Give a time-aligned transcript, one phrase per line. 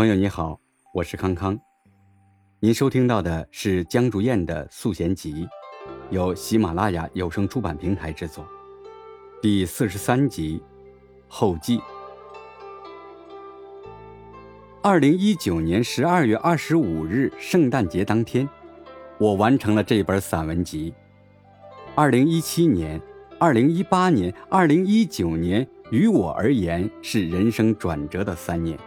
[0.00, 0.58] 朋友你好，
[0.94, 1.60] 我是康康。
[2.58, 5.46] 您收听到的是江竹燕的素贤集，
[6.08, 8.42] 由喜马拉雅有声出版平台制作，
[9.42, 10.58] 第四十三集
[11.28, 11.82] 后记。
[14.80, 18.48] 二零一九年十二月二十五日，圣诞节当天，
[19.18, 20.94] 我完成了这本散文集。
[21.94, 22.98] 二零一七年、
[23.38, 28.78] 二零一八年、二零一九年，于我而言是人生转折的三年。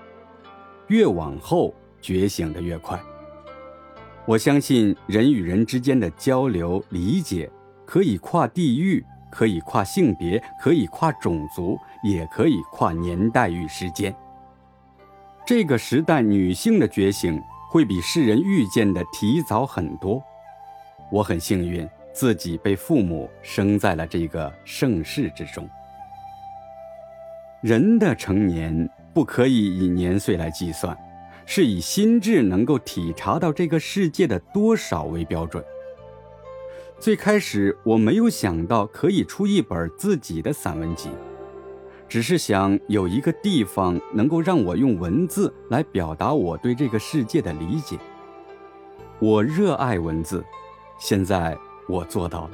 [0.93, 3.01] 越往后，觉醒的越快。
[4.27, 7.49] 我相信人与人之间的交流理解，
[7.83, 14.15] 可以跨地域，可以跨性别，可以跨种族，也可以跨年代与时间。
[15.47, 17.41] 这个时代，女性的觉醒
[17.71, 20.23] 会比世人预见的提早很多。
[21.11, 25.67] 我很幸运，自己被父母生在了这个盛世之中。
[27.61, 28.87] 人的成年。
[29.13, 30.97] 不可以以年岁来计算，
[31.45, 35.63] 是以心智能够体察到这个世界的多少为标准。
[36.99, 41.09] 最开始我没有想到可以出一本自己的散文集，
[42.09, 47.99] 只是想有一个地方能够让我用文字来表达我对这个世界的理解。
[49.19, 50.43] 我热爱文字，
[50.97, 51.55] 现在
[51.87, 52.51] 我做到了。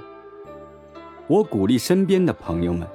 [1.28, 2.88] 我鼓励身边的朋友们，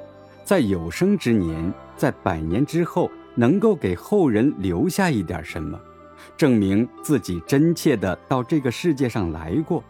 [0.44, 3.10] 在有生之年，在百年之后。
[3.34, 5.78] 能够给后人留下一点什么，
[6.36, 9.82] 证明自己真切的到这个世界上来过，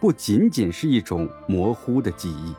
[0.00, 2.54] 不仅仅是一种模糊的记忆。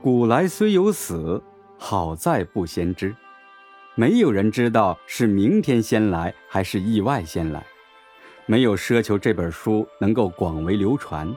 [0.00, 1.42] 古来虽有死，
[1.76, 3.14] 好在不先知。
[3.94, 7.66] 没有人知道是明天先来还是意外先来。
[8.46, 11.28] 没有奢求这本书能够广为流传，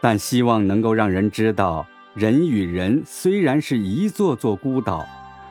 [0.00, 5.06] 但希望能够让人知道，人与人虽然是一座座孤岛。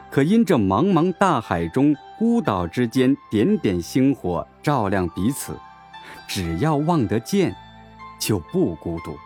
[0.09, 5.53] 可因这茫茫大海中孤岛之间点点星火照亮彼此，
[6.28, 7.53] 只要望得见，
[8.19, 9.18] 就不孤独。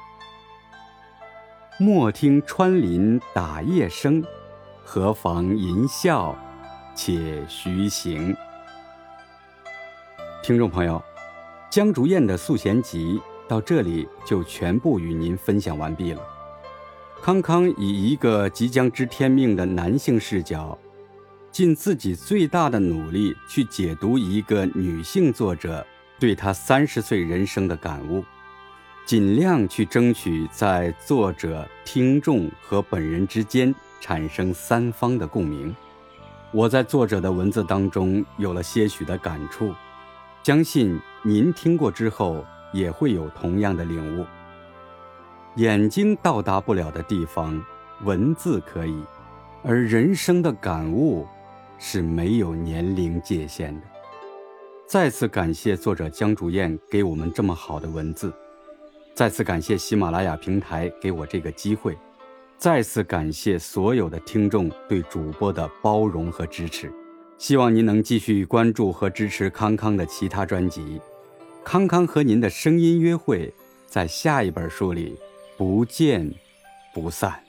[1.77, 4.23] 莫听穿林打叶声，
[4.83, 6.33] 何妨吟啸
[6.95, 8.35] 且徐行。
[10.41, 11.01] 听众朋友，
[11.69, 16.21] 江竹燕的素贤集到这里就全部与您分享完毕了。
[17.21, 20.77] 康康以一个即将知天命的男性视角，
[21.51, 25.85] 尽自己最大的努力去解读一个女性作者
[26.17, 28.23] 对她三十岁人生的感悟，
[29.05, 35.75] 尽量去争取在作者、听众和本人之间产生三方的共鸣。
[36.51, 39.73] 我在作者的文字当中有了些许的感触，
[40.41, 44.25] 相信您听过之后也会有同样的领悟。
[45.55, 47.61] 眼睛到达不了的地方，
[48.03, 49.03] 文字可以；
[49.63, 51.27] 而人生的感悟
[51.77, 53.81] 是没有年龄界限的。
[54.87, 58.31] 再次感谢作者江竹燕给我们这么好的文字，
[59.13, 61.97] 再次感谢喜马拉雅平台给我这个机会，
[62.57, 66.91] 再次感谢所有的听众对主播的包容和支持。
[67.37, 71.01] 希望您能继续关注和支持康康的其他专辑。
[71.63, 73.53] 康康和您的声音约会，
[73.87, 75.17] 在下一本书里。
[75.59, 76.33] 不见
[76.93, 77.48] 不散。